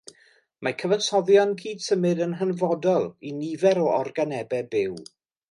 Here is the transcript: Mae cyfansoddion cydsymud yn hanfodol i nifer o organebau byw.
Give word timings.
Mae 0.67 0.75
cyfansoddion 0.83 1.51
cydsymud 1.59 2.23
yn 2.27 2.33
hanfodol 2.39 3.07
i 3.29 3.35
nifer 3.43 3.83
o 3.85 3.85
organebau 4.01 4.69
byw. 4.75 4.99